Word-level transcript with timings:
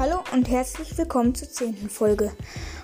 Hallo 0.00 0.24
und 0.32 0.48
herzlich 0.48 0.96
willkommen 0.96 1.34
zur 1.34 1.50
zehnten 1.50 1.90
Folge. 1.90 2.32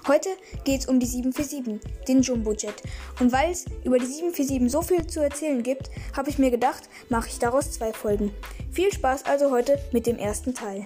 Heute 0.06 0.28
geht 0.64 0.82
es 0.82 0.86
um 0.86 1.00
die 1.00 1.06
747, 1.06 1.80
den 2.06 2.20
Jumbo-Jet. 2.20 2.74
Und 3.20 3.32
weil 3.32 3.52
es 3.52 3.64
über 3.84 3.98
die 3.98 4.04
747 4.04 4.70
so 4.70 4.82
viel 4.82 5.06
zu 5.06 5.20
erzählen 5.20 5.62
gibt, 5.62 5.88
habe 6.14 6.28
ich 6.28 6.38
mir 6.38 6.50
gedacht, 6.50 6.90
mache 7.08 7.28
ich 7.30 7.38
daraus 7.38 7.72
zwei 7.72 7.94
Folgen. 7.94 8.34
Viel 8.70 8.92
Spaß 8.92 9.24
also 9.24 9.50
heute 9.50 9.78
mit 9.92 10.06
dem 10.06 10.18
ersten 10.18 10.52
Teil. 10.52 10.84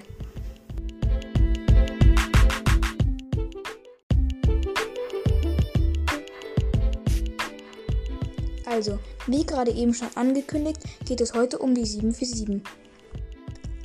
Also, 8.66 9.00
wie 9.26 9.44
gerade 9.44 9.72
eben 9.72 9.94
schon 9.94 10.10
angekündigt, 10.14 10.78
geht 11.06 11.20
es 11.20 11.34
heute 11.34 11.58
um 11.58 11.74
die 11.74 11.84
747 11.84 12.62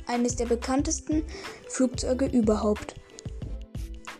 eines 0.06 0.36
der 0.36 0.46
bekanntesten 0.46 1.24
Flugzeuge 1.68 2.26
überhaupt. 2.26 2.94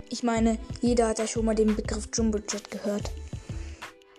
Ich 0.08 0.22
meine, 0.22 0.58
jeder 0.80 1.08
hat 1.08 1.18
ja 1.18 1.26
schon 1.26 1.44
mal 1.44 1.54
den 1.54 1.74
Begriff 1.76 2.08
Jumbojet 2.12 2.70
gehört. 2.70 3.10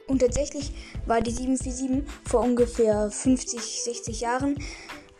Und 0.07 0.19
tatsächlich 0.19 0.71
war 1.05 1.21
die 1.21 1.31
747 1.31 2.03
vor 2.25 2.41
ungefähr 2.41 3.11
50, 3.11 3.83
60 3.83 4.21
Jahren 4.21 4.55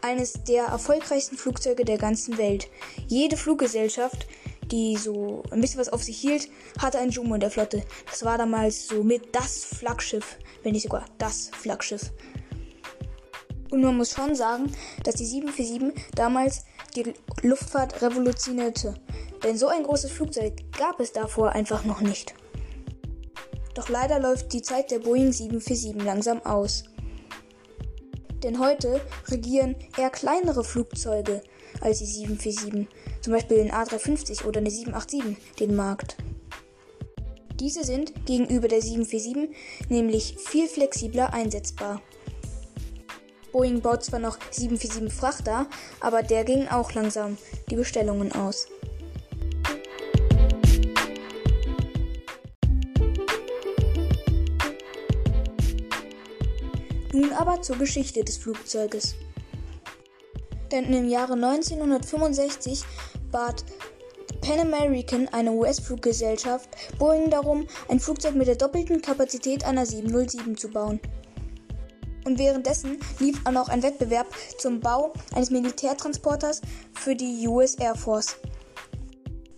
eines 0.02 0.44
der 0.44 0.66
erfolgreichsten 0.66 1.38
Flugzeuge 1.38 1.84
der 1.84 1.98
ganzen 1.98 2.38
Welt. 2.38 2.70
Jede 3.08 3.36
Fluggesellschaft, 3.36 4.28
die 4.72 4.95
so 4.95 5.44
ein 5.52 5.62
bisschen 5.62 5.80
was 5.80 5.90
auf 5.90 6.04
sich 6.04 6.18
hielt, 6.18 6.50
hatte 6.80 7.00
ein 7.00 7.09
Jumbo 7.09 7.34
in 7.36 7.42
der 7.42 7.52
Flotte. 7.52 7.84
Das 8.09 8.23
war 8.23 8.38
damals 8.38 8.88
so 8.88 9.04
mit 9.04 9.36
das 9.36 9.66
Flaggschiff, 9.66 10.38
wenn 10.64 10.73
nicht 10.73 10.84
sogar 10.84 11.06
das 11.18 11.50
Flaggschiff. 11.54 12.12
Und 13.70 13.82
man 13.82 13.98
muss 13.98 14.12
schon 14.12 14.36
sagen, 14.36 14.72
dass 15.04 15.16
die 15.16 15.26
747 15.26 16.14
damals 16.16 16.66
die 16.96 17.14
Luftfahrt 17.42 18.02
revolutionierte. 18.02 18.96
Denn 19.44 19.58
so 19.58 19.68
ein 19.68 19.84
großes 19.84 20.12
Flugzeug 20.12 20.54
gab 20.78 21.00
es 21.00 21.12
davor 21.12 21.52
einfach 21.52 21.84
noch 21.84 22.02
nicht. 22.02 22.34
Doch 23.76 23.90
leider 23.90 24.20
läuft 24.20 24.54
die 24.54 24.62
Zeit 24.62 24.90
der 24.90 25.00
Boeing 25.00 25.32
747 25.32 26.04
langsam 26.04 26.42
aus. 26.44 26.86
Denn 28.44 28.59
heute 28.59 29.02
regieren 29.28 29.76
eher 29.98 30.09
kleinere 30.09 30.64
Flugzeuge 30.64 31.42
als 31.81 32.00
die 32.00 32.06
747, 32.06 32.88
zum 33.22 33.34
Beispiel 33.34 33.58
den 33.58 33.72
A350 33.72 34.46
oder 34.46 34.59
eine 34.59 34.72
787, 34.72 35.38
den 35.59 35.76
Markt. 35.76 36.18
Diese 37.59 37.84
sind 37.84 38.26
gegenüber 38.26 38.68
der 38.68 38.81
747 38.81 39.56
nämlich 39.90 40.38
viel 40.38 40.68
flexibler 40.68 41.34
einsetzbar. 41.34 42.02
Boeing 43.58 43.81
baut 43.81 44.03
zwar 44.03 44.19
noch 44.19 44.38
747 44.52 45.11
Frachter, 45.11 45.66
aber 46.00 46.22
der 46.22 46.44
ging 46.44 46.67
auch 46.67 46.94
langsam 46.94 47.39
die 47.72 47.75
Bestellungen 47.75 48.31
aus. 48.33 48.67
Nun 57.11 57.33
aber 57.33 57.63
zur 57.63 57.78
Geschichte 57.78 58.23
des 58.23 58.38
Flugzeuges. 58.38 59.16
Denn 60.72 60.94
im 60.94 61.09
Jahre 61.09 61.33
1965 61.33 62.83
bat 63.31 63.66
Pan 64.41 64.59
American, 64.59 65.30
eine 65.30 65.52
US-Fluggesellschaft, 65.52 66.69
Boeing 67.00 67.31
darum, 67.31 67.66
ein 67.88 68.00
Flugzeug 68.00 68.35
mit 68.35 68.45
der 68.45 68.55
doppelten 68.55 69.02
Kapazität 69.02 69.66
einer 69.66 69.88
707 69.88 70.55
zu 70.58 70.69
bauen 70.69 71.00
und 72.28 72.38
währenddessen 72.38 73.00
lief 73.20 73.39
auch 73.45 73.52
noch 73.52 73.70
ein 73.70 73.81
Wettbewerb 73.81 74.28
zum 74.59 74.81
Bau 74.81 75.14
eines 75.33 75.50
Militärtransporters 75.50 76.61
für 76.94 77.16
die 77.16 77.47
US 77.47 77.75
Air 77.75 77.95
Force. 77.95 78.36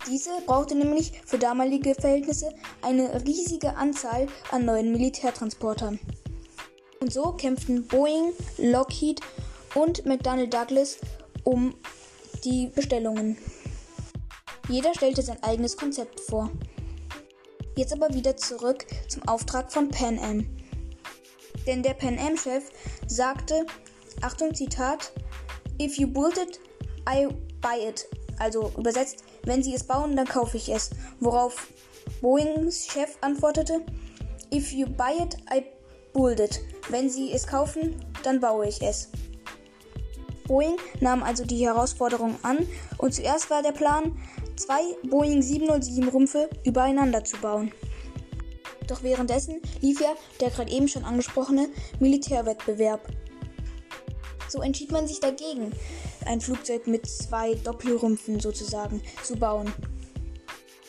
Diese 0.07 0.29
brauchte 0.45 0.75
nämlich 0.75 1.11
für 1.25 1.37
damalige 1.37 1.95
Verhältnisse 1.95 2.53
eine 2.81 3.25
riesige 3.25 3.75
Anzahl 3.75 4.27
an 4.51 4.65
neuen 4.65 4.91
Militärtransportern. 4.91 5.99
Und 7.01 7.11
so 7.11 7.31
kämpften 7.33 7.87
Boeing, 7.87 8.33
Lockheed 8.57 9.19
und 9.73 10.05
McDonnell 10.05 10.47
Douglas 10.47 10.97
um 11.43 11.73
die 12.43 12.67
Bestellungen. 12.67 13.37
Jeder 14.67 14.93
stellte 14.93 15.23
sein 15.23 15.41
eigenes 15.41 15.75
Konzept 15.75 16.19
vor. 16.19 16.51
Jetzt 17.75 17.93
aber 17.93 18.13
wieder 18.13 18.37
zurück 18.37 18.85
zum 19.07 19.27
Auftrag 19.27 19.71
von 19.71 19.89
Pan 19.89 20.19
Am. 20.19 20.58
Denn 21.69 21.83
der 21.83 21.93
Pan 21.93 22.17
Am-Chef 22.17 22.63
sagte, 23.05 23.63
Achtung 24.21 24.55
Zitat, 24.55 25.11
If 25.79 25.99
you 25.99 26.07
build 26.07 26.35
it, 26.35 26.59
I 27.07 27.27
buy 27.61 27.87
it. 27.87 28.07
Also 28.39 28.71
übersetzt, 28.75 29.23
wenn 29.43 29.61
sie 29.61 29.75
es 29.75 29.83
bauen, 29.83 30.15
dann 30.15 30.25
kaufe 30.27 30.57
ich 30.57 30.69
es. 30.69 30.89
Worauf 31.19 31.67
Boeings 32.21 32.87
Chef 32.87 33.19
antwortete, 33.21 33.81
If 34.51 34.73
you 34.73 34.87
buy 34.87 35.13
it, 35.21 35.37
I 35.53 35.63
build 36.11 36.39
it. 36.39 36.59
Wenn 36.89 37.07
sie 37.07 37.33
es 37.33 37.45
kaufen, 37.45 38.03
dann 38.23 38.39
baue 38.39 38.67
ich 38.67 38.81
es. 38.81 39.09
Boeing 40.47 40.77
nahm 41.01 41.21
also 41.21 41.45
die 41.45 41.63
Herausforderung 41.67 42.39
an 42.41 42.67
und 42.97 43.13
zuerst 43.13 43.51
war 43.51 43.61
der 43.61 43.73
Plan, 43.73 44.19
zwei 44.55 44.81
Boeing 45.07 45.43
707 45.43 46.09
Rumpfe 46.09 46.49
übereinander 46.65 47.23
zu 47.23 47.37
bauen. 47.37 47.71
Doch 48.89 49.03
währenddessen 49.03 49.61
lief 49.81 50.01
ja 50.01 50.15
der 50.39 50.49
gerade 50.49 50.71
eben 50.71 50.87
schon 50.87 51.05
angesprochene 51.05 51.69
Militärwettbewerb. 51.99 53.07
So 54.49 54.61
entschied 54.61 54.91
man 54.91 55.07
sich 55.07 55.19
dagegen, 55.19 55.71
ein 56.25 56.41
Flugzeug 56.41 56.87
mit 56.87 57.05
zwei 57.07 57.53
Doppelrümpfen 57.53 58.39
sozusagen 58.39 59.01
zu 59.23 59.35
bauen. 59.35 59.71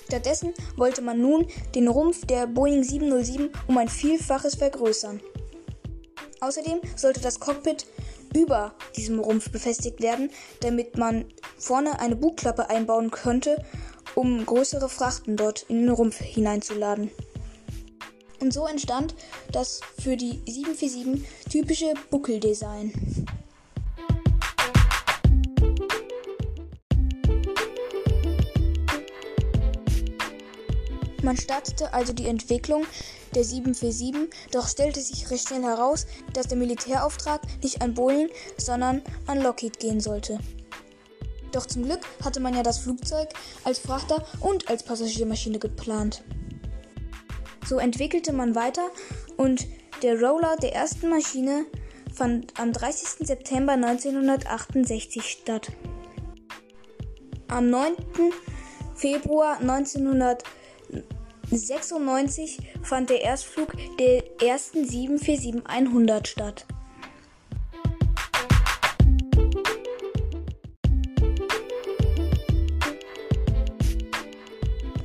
Stattdessen 0.07 0.55
wollte 0.77 1.03
man 1.03 1.21
nun 1.21 1.47
den 1.75 1.89
Rumpf 1.89 2.27
der 2.27 2.47
Boeing 2.47 2.83
707 2.83 3.51
um 3.69 3.77
ein 3.77 3.89
Vielfaches 3.89 4.55
vergrößern. 4.55 5.21
Außerdem 6.41 6.81
sollte 6.97 7.21
das 7.21 7.39
Cockpit 7.39 7.87
über 8.35 8.75
diesem 8.97 9.21
Rumpf 9.21 9.51
befestigt 9.51 10.01
werden, 10.01 10.31
damit 10.61 10.97
man 10.97 11.27
vorne 11.59 12.01
eine 12.01 12.17
Bugklappe 12.17 12.71
einbauen 12.71 13.11
könnte, 13.11 13.63
um 14.15 14.47
größere 14.47 14.89
Frachten 14.89 15.37
dort 15.37 15.67
in 15.69 15.83
den 15.83 15.91
Rumpf 15.91 16.19
hineinzuladen. 16.19 17.11
Und 18.41 18.53
so 18.55 18.67
entstand 18.67 19.15
das 19.53 19.81
für 19.99 20.17
die 20.17 20.41
747 20.47 21.27
typische 21.51 21.93
Buckeldesign. 22.11 22.93
Man 31.23 31.37
startete 31.37 31.93
also 31.93 32.15
die 32.15 32.27
Entwicklung 32.27 32.87
der 33.35 33.45
747, 33.45 34.31
doch 34.53 34.67
stellte 34.67 35.01
sich 35.01 35.31
recht 35.31 35.49
schnell 35.49 35.63
heraus, 35.63 36.07
dass 36.33 36.49
der 36.49 36.57
Militärauftrag 36.57 37.43
nicht 37.63 37.83
an 37.83 37.95
Boeing, 37.95 38.31
sondern 38.57 39.03
an 39.27 39.43
Lockheed 39.43 39.79
gehen 39.79 40.01
sollte. 40.01 40.39
Doch 41.53 41.67
zum 41.67 41.85
Glück 41.85 42.01
hatte 42.25 42.41
man 42.41 42.55
ja 42.55 42.63
das 42.63 42.79
Flugzeug 42.79 43.29
als 43.65 43.79
Frachter 43.79 44.25
und 44.41 44.69
als 44.69 44.83
Passagiermaschine 44.83 45.59
geplant. 45.59 46.23
So 47.71 47.79
entwickelte 47.79 48.33
man 48.33 48.57
weiter 48.57 48.91
und 49.37 49.69
der 50.03 50.21
Rollout 50.21 50.57
der 50.61 50.75
ersten 50.75 51.09
Maschine 51.09 51.67
fand 52.13 52.53
am 52.59 52.73
30. 52.73 53.29
September 53.29 53.75
1968 53.75 55.23
statt. 55.23 55.71
Am 57.47 57.71
9. 57.71 57.95
Februar 58.97 59.61
1996 59.61 62.59
fand 62.83 63.09
der 63.09 63.23
Erstflug 63.23 63.77
der 64.01 64.25
ersten 64.43 64.85
747-100 64.85 66.27
statt. 66.27 66.67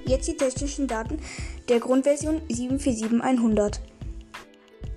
Jetzt 0.08 0.28
die 0.28 0.38
technischen 0.38 0.88
Daten 0.88 1.20
der 1.70 1.80
Grundversion 1.80 2.42
747-100. 2.50 3.80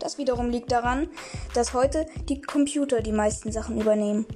Das 0.00 0.18
wiederum 0.18 0.50
liegt 0.50 0.70
daran, 0.70 1.08
dass 1.54 1.72
heute 1.72 2.04
die 2.28 2.42
Computer 2.42 3.00
die 3.00 3.10
meisten 3.10 3.50
Sachen 3.50 3.80
übernehmen. 3.80 4.26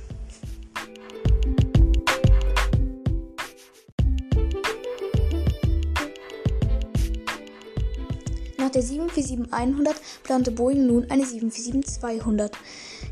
Nach 8.57 8.71
der 8.71 8.83
747-100 8.83 9.95
plante 10.23 10.53
Boeing 10.53 10.87
nun 10.87 11.11
eine 11.11 11.25
747-200. 11.25 12.51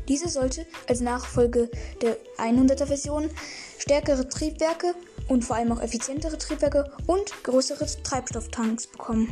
Diese 0.07 0.29
sollte 0.29 0.65
als 0.87 0.99
Nachfolge 0.99 1.69
der 2.01 2.17
100er 2.39 2.87
Version 2.87 3.29
stärkere 3.77 4.27
Triebwerke 4.27 4.95
und 5.27 5.43
vor 5.43 5.55
allem 5.55 5.71
auch 5.71 5.81
effizientere 5.81 6.37
Triebwerke 6.37 6.91
und 7.07 7.43
größere 7.43 7.85
Treibstofftanks 8.03 8.87
bekommen. 8.87 9.31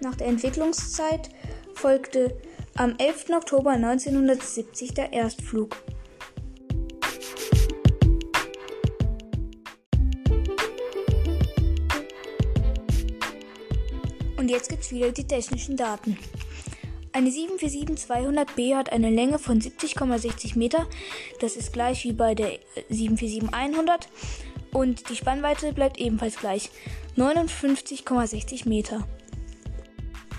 Nach 0.00 0.14
der 0.14 0.28
Entwicklungszeit 0.28 1.30
folgte 1.74 2.36
am 2.76 2.94
11. 2.98 3.30
Oktober 3.30 3.70
1970 3.70 4.94
der 4.94 5.12
Erstflug. 5.12 5.76
Und 14.36 14.48
jetzt 14.48 14.70
gibt's 14.70 14.90
wieder 14.90 15.12
die 15.12 15.26
technischen 15.26 15.76
Daten. 15.76 16.16
Eine 17.12 17.30
747-200B 17.30 18.76
hat 18.76 18.92
eine 18.92 19.10
Länge 19.10 19.38
von 19.38 19.60
70,60 19.60 20.56
Meter. 20.56 20.86
Das 21.40 21.56
ist 21.56 21.72
gleich 21.72 22.04
wie 22.04 22.12
bei 22.12 22.34
der 22.34 22.58
747-100. 22.90 24.06
Und 24.72 25.08
die 25.10 25.16
Spannweite 25.16 25.72
bleibt 25.72 25.98
ebenfalls 25.98 26.36
gleich. 26.36 26.70
59,60 27.16 28.68
Meter. 28.68 29.06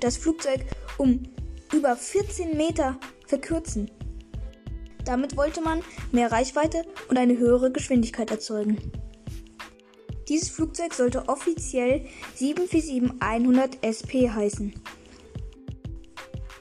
das 0.00 0.18
Flugzeug 0.18 0.66
um 0.98 1.22
über 1.72 1.96
14 1.96 2.56
Meter 2.56 2.98
verkürzen. 3.26 3.90
Damit 5.04 5.36
wollte 5.36 5.60
man 5.60 5.82
mehr 6.12 6.32
Reichweite 6.32 6.84
und 7.08 7.16
eine 7.16 7.38
höhere 7.38 7.70
Geschwindigkeit 7.70 8.30
erzeugen. 8.30 8.92
Dieses 10.28 10.48
Flugzeug 10.48 10.92
sollte 10.92 11.28
offiziell 11.28 12.04
747-100 12.36 13.78
SP 13.86 14.28
heißen. 14.28 14.74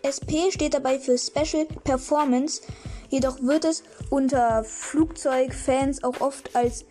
SP 0.06 0.52
steht 0.52 0.76
dabei 0.76 1.00
für 1.00 1.18
Special 1.18 1.66
Performance, 1.84 2.62
jedoch 3.10 3.42
wird 3.42 3.66
es 3.66 3.84
unter 4.12 4.64
Flugzeugfans 4.64 6.04
auch 6.04 6.22
oft 6.22 6.56
als 6.56 6.86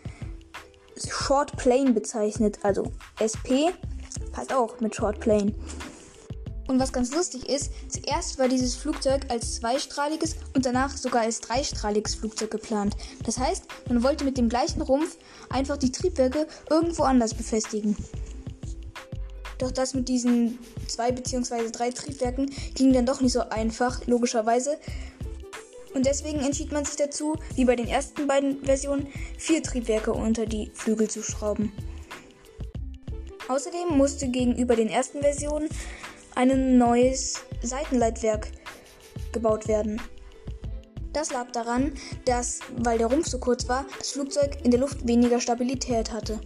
Short 1.08 1.56
Plane 1.56 1.92
bezeichnet. 1.92 2.58
Also 2.62 2.92
SP 3.22 3.70
passt 4.32 4.52
auch 4.52 4.80
mit 4.80 4.96
Short 4.96 5.20
Plane. 5.20 5.54
Und 6.74 6.80
was 6.80 6.92
ganz 6.92 7.14
lustig 7.14 7.48
ist, 7.48 7.70
zuerst 7.88 8.36
war 8.36 8.48
dieses 8.48 8.74
Flugzeug 8.74 9.26
als 9.28 9.54
zweistrahliges 9.54 10.34
und 10.56 10.66
danach 10.66 10.96
sogar 10.96 11.22
als 11.22 11.38
dreistrahliges 11.38 12.16
Flugzeug 12.16 12.50
geplant. 12.50 12.96
Das 13.24 13.38
heißt, 13.38 13.66
man 13.88 14.02
wollte 14.02 14.24
mit 14.24 14.36
dem 14.36 14.48
gleichen 14.48 14.82
Rumpf 14.82 15.16
einfach 15.50 15.76
die 15.76 15.92
Triebwerke 15.92 16.48
irgendwo 16.68 17.04
anders 17.04 17.32
befestigen. 17.32 17.96
Doch 19.58 19.70
das 19.70 19.94
mit 19.94 20.08
diesen 20.08 20.58
zwei 20.88 21.12
bzw. 21.12 21.70
drei 21.70 21.92
Triebwerken 21.92 22.50
ging 22.74 22.92
dann 22.92 23.06
doch 23.06 23.20
nicht 23.20 23.34
so 23.34 23.48
einfach, 23.48 24.04
logischerweise. 24.08 24.76
Und 25.94 26.06
deswegen 26.06 26.40
entschied 26.40 26.72
man 26.72 26.84
sich 26.84 26.96
dazu, 26.96 27.36
wie 27.54 27.66
bei 27.66 27.76
den 27.76 27.86
ersten 27.86 28.26
beiden 28.26 28.64
Versionen, 28.64 29.06
vier 29.38 29.62
Triebwerke 29.62 30.12
unter 30.12 30.44
die 30.44 30.72
Flügel 30.74 31.08
zu 31.08 31.22
schrauben. 31.22 31.70
Außerdem 33.46 33.96
musste 33.96 34.26
gegenüber 34.28 34.74
den 34.74 34.88
ersten 34.88 35.20
Versionen 35.20 35.68
ein 36.34 36.78
neues 36.78 37.42
Seitenleitwerk 37.62 38.48
gebaut 39.32 39.68
werden. 39.68 40.00
Das 41.12 41.32
lag 41.32 41.52
daran, 41.52 41.92
dass, 42.24 42.60
weil 42.76 42.98
der 42.98 43.06
Rumpf 43.06 43.28
so 43.28 43.38
kurz 43.38 43.68
war, 43.68 43.86
das 43.98 44.10
Flugzeug 44.10 44.58
in 44.64 44.70
der 44.70 44.80
Luft 44.80 45.06
weniger 45.06 45.40
Stabilität 45.40 46.12
hatte. 46.12 46.40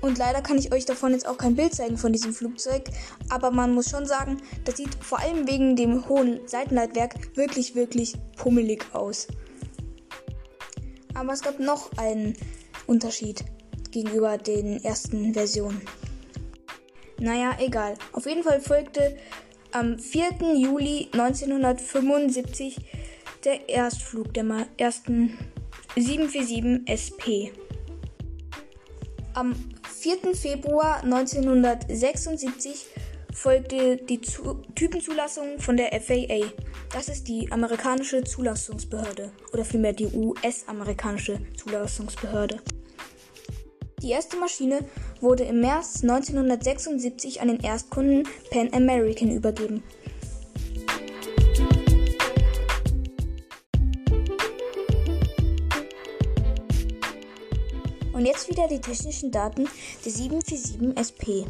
Und 0.00 0.18
leider 0.18 0.40
kann 0.40 0.56
ich 0.56 0.72
euch 0.72 0.84
davon 0.84 1.10
jetzt 1.12 1.26
auch 1.26 1.36
kein 1.36 1.56
Bild 1.56 1.74
zeigen 1.74 1.98
von 1.98 2.12
diesem 2.12 2.32
Flugzeug, 2.32 2.84
aber 3.28 3.50
man 3.50 3.74
muss 3.74 3.90
schon 3.90 4.06
sagen, 4.06 4.40
das 4.64 4.76
sieht 4.76 4.94
vor 5.00 5.18
allem 5.18 5.48
wegen 5.48 5.74
dem 5.74 6.08
hohen 6.08 6.46
Seitenleitwerk 6.46 7.36
wirklich, 7.36 7.74
wirklich 7.74 8.14
pummelig 8.36 8.84
aus. 8.92 9.26
Aber 11.14 11.32
es 11.32 11.42
gab 11.42 11.58
noch 11.58 11.90
einen 11.96 12.36
Unterschied 12.86 13.44
gegenüber 13.90 14.38
den 14.38 14.84
ersten 14.84 15.34
Versionen. 15.34 15.80
Naja, 17.18 17.56
egal. 17.58 17.94
Auf 18.12 18.26
jeden 18.26 18.42
Fall 18.42 18.60
folgte 18.60 19.16
am 19.72 19.98
4. 19.98 20.54
Juli 20.56 21.08
1975 21.12 22.76
der 23.44 23.68
Erstflug 23.68 24.34
der 24.34 24.66
ersten 24.76 25.38
747 25.96 26.88
SP. 26.88 27.52
Am 29.34 29.54
4. 30.00 30.34
Februar 30.34 31.02
1976 31.02 32.86
folgte 33.32 33.96
die 33.96 34.20
Zu 34.20 34.62
Typenzulassung 34.74 35.58
von 35.58 35.76
der 35.76 35.92
FAA. 36.00 36.50
Das 36.92 37.08
ist 37.08 37.28
die 37.28 37.50
amerikanische 37.50 38.24
Zulassungsbehörde 38.24 39.30
oder 39.52 39.64
vielmehr 39.64 39.92
die 39.92 40.06
US-amerikanische 40.06 41.40
Zulassungsbehörde. 41.56 42.60
Die 44.02 44.10
erste 44.10 44.36
Maschine 44.36 44.80
wurde 45.20 45.44
im 45.44 45.60
März 45.60 46.02
1976 46.02 47.40
an 47.40 47.48
den 47.48 47.60
Erstkunden 47.60 48.28
Pan 48.50 48.72
American 48.72 49.30
übergeben. 49.30 49.82
Und 58.12 58.24
jetzt 58.24 58.48
wieder 58.48 58.66
die 58.66 58.80
technischen 58.80 59.30
Daten 59.30 59.68
der 60.04 60.12
747 60.12 60.96
SP. 60.96 61.44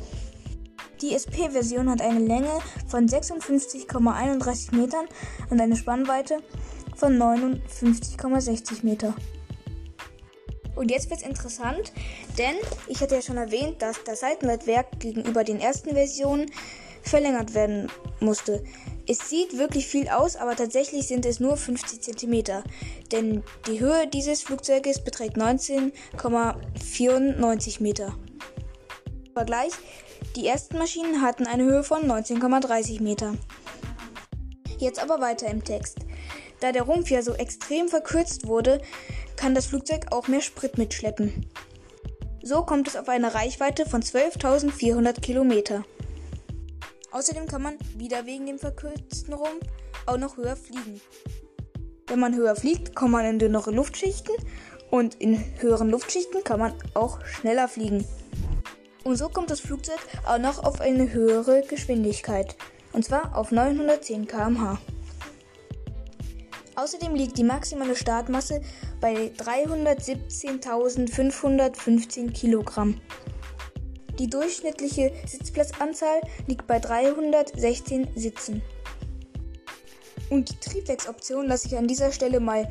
Die 1.01 1.13
SP-Version 1.15 1.91
hat 1.91 2.01
eine 2.01 2.21
Länge 2.21 2.51
von 2.89 3.07
56,31 3.07 4.75
Metern 4.75 5.07
und 5.51 5.61
eine 5.61 5.77
Spannweite 5.77 6.39
von 6.97 7.17
59,60 7.17 8.85
Meter. 8.85 9.15
Und 10.77 10.91
jetzt 10.91 11.11
wird 11.11 11.21
es 11.21 11.27
interessant, 11.27 11.93
denn 12.39 12.55
ich 12.87 13.01
hatte 13.01 13.17
ja 13.17 13.23
schon 13.23 13.39
erwähnt, 13.39 13.83
dass 13.83 14.05
das 14.05 14.21
Seitenleitwerk 14.21 15.01
gegenüber 15.01 15.43
den 15.43 15.59
ersten 15.59 15.91
Versionen 15.91 16.47
verlängert 17.03 17.55
werden 17.55 17.91
musste. 18.21 18.63
Es 19.09 19.31
sieht 19.31 19.57
wirklich 19.57 19.87
viel 19.87 20.09
aus, 20.09 20.35
aber 20.37 20.57
tatsächlich 20.57 21.07
sind 21.07 21.25
es 21.25 21.39
nur 21.41 21.57
50 21.57 22.03
cm, 22.03 22.43
denn 23.13 23.43
die 23.69 23.81
Höhe 23.81 24.07
dieses 24.09 24.43
Flugzeuges 24.43 25.03
beträgt 25.03 25.39
19,94 25.39 27.83
Meter. 27.83 28.15
Vergleich, 29.33 29.73
die 30.35 30.47
ersten 30.47 30.77
Maschinen 30.79 31.23
hatten 31.23 31.47
eine 31.47 31.65
Höhe 31.65 31.85
von 31.85 32.03
19,30 32.03 33.03
Meter. 33.03 33.35
Jetzt 34.79 35.03
aber 35.03 35.21
weiter 35.21 35.49
im 35.49 35.65
Text. 35.65 35.99
Da 36.61 36.73
der 36.73 36.83
Rumpf 36.83 37.11
ja 37.11 37.23
so 37.23 37.33
extrem 37.35 37.89
verkürzt 37.89 38.47
wurde, 38.47 38.81
kann 39.37 39.55
das 39.55 39.67
Flugzeug 39.67 40.07
auch 40.13 40.29
mehr 40.29 40.41
Sprit 40.41 40.79
mitschleppen. 40.79 41.47
So 42.43 42.63
kommt 42.65 42.89
es 42.89 42.97
auf 42.97 43.09
eine 43.09 43.35
Reichweite 43.35 43.87
von 43.87 44.03
12.400 44.03 45.21
Kilometer. 45.21 45.85
Außerdem 47.11 47.47
kann 47.47 47.63
man, 47.63 47.79
wieder 47.97 48.27
wegen 48.27 48.47
dem 48.47 48.59
verkürzten 48.59 49.35
Rumpf, 49.35 49.67
auch 50.07 50.19
noch 50.19 50.37
höher 50.37 50.57
fliegen. 50.57 51.01
Wenn 52.07 52.21
man 52.21 52.37
höher 52.37 52.55
fliegt, 52.55 52.95
kommt 52.95 53.13
man 53.13 53.25
in 53.25 53.39
dünnere 53.39 53.71
Luftschichten 53.71 54.35
und 54.91 55.17
in 55.17 55.43
höheren 55.61 55.91
Luftschichten 55.91 56.45
kann 56.45 56.61
man 56.61 56.75
auch 56.95 57.25
schneller 57.25 57.69
fliegen. 57.69 58.05
Und 59.03 59.17
so 59.17 59.29
kommt 59.29 59.51
das 59.51 59.61
Flugzeug 59.61 59.99
auch 60.27 60.39
noch 60.39 60.63
auf 60.63 60.81
eine 60.81 61.13
höhere 61.13 61.63
Geschwindigkeit, 61.63 62.57
und 62.93 63.05
zwar 63.05 63.37
auf 63.37 63.51
910 63.51 64.27
km/h. 64.27 64.79
Außerdem 66.77 67.15
liegt 67.15 67.39
die 67.39 67.45
maximale 67.45 67.97
Startmasse 67.97 68.61
bei 69.01 69.33
317.515 69.39 72.33
Kilogramm. 72.33 73.01
Die 74.19 74.29
durchschnittliche 74.29 75.13
Sitzplatzanzahl 75.27 76.21
liegt 76.47 76.67
bei 76.67 76.79
316 76.79 78.09
Sitzen. 78.15 78.61
Und 80.29 80.51
die 80.51 80.61
Triebwerksoption 80.61 81.47
lasse 81.47 81.69
ich 81.69 81.77
an 81.77 81.87
dieser 81.87 82.13
Stelle 82.13 82.41
mal 82.41 82.69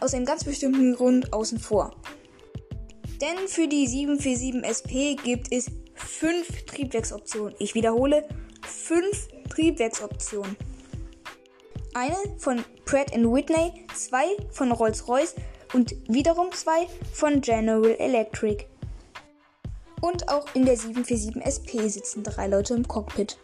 aus 0.00 0.14
einem 0.14 0.24
ganz 0.24 0.44
bestimmten 0.44 0.94
Grund 0.94 1.30
außen 1.32 1.58
vor. 1.58 1.94
Denn 3.20 3.48
für 3.48 3.68
die 3.68 3.86
747 3.86 4.64
SP 4.64 5.16
gibt 5.16 5.52
es 5.52 5.70
5 5.94 6.64
Triebwerksoptionen. 6.66 7.54
Ich 7.58 7.74
wiederhole, 7.74 8.26
5 8.62 9.28
Triebwerksoptionen 9.48 10.56
eine 11.96 12.16
von 12.36 12.62
Pratt 12.84 13.10
Whitney, 13.12 13.86
zwei 13.94 14.26
von 14.50 14.70
Rolls-Royce 14.70 15.34
und 15.72 15.94
wiederum 16.08 16.52
zwei 16.52 16.86
von 17.14 17.40
General 17.40 17.96
Electric. 17.98 18.66
Und 20.02 20.28
auch 20.28 20.46
in 20.54 20.66
der 20.66 20.76
747 20.76 21.40
SP 21.40 21.88
sitzen 21.88 22.22
drei 22.22 22.48
Leute 22.48 22.74
im 22.74 22.86
Cockpit. 22.86 23.38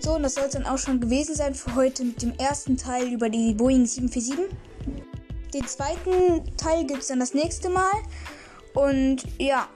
So, 0.00 0.14
und 0.14 0.22
das 0.22 0.36
soll 0.36 0.44
es 0.44 0.52
dann 0.52 0.66
auch 0.66 0.78
schon 0.78 1.00
gewesen 1.00 1.34
sein 1.34 1.56
für 1.56 1.74
heute 1.74 2.04
mit 2.04 2.22
dem 2.22 2.32
ersten 2.38 2.76
Teil 2.76 3.12
über 3.12 3.28
die 3.28 3.54
Boeing 3.54 3.84
747. 3.84 4.56
Den 5.52 5.66
zweiten 5.66 6.56
Teil 6.56 6.86
gibt 6.86 7.00
es 7.02 7.08
dann 7.08 7.18
das 7.18 7.34
nächste 7.34 7.70
Mal. 7.70 7.90
Und 8.74 9.24
ja, 9.38 9.68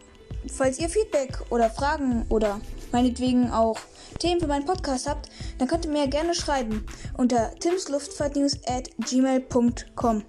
falls 0.48 0.78
ihr 0.78 0.88
Feedback 0.88 1.38
oder 1.50 1.70
Fragen 1.70 2.26
oder 2.28 2.60
meinetwegen 2.92 3.50
auch 3.50 3.78
Themen 4.18 4.40
für 4.40 4.46
meinen 4.46 4.66
Podcast 4.66 5.08
habt, 5.08 5.30
dann 5.58 5.68
könnt 5.68 5.84
ihr 5.84 5.90
mir 5.90 6.06
gerne 6.08 6.34
schreiben 6.34 6.86
unter 7.16 7.54
timsluftfahrtnews 7.56 8.60
at 8.66 8.90
gmail.com. 9.08 10.24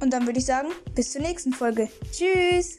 Und 0.00 0.12
dann 0.12 0.26
würde 0.26 0.38
ich 0.38 0.46
sagen, 0.46 0.68
bis 0.94 1.12
zur 1.12 1.22
nächsten 1.22 1.52
Folge. 1.52 1.88
Tschüss! 2.12 2.78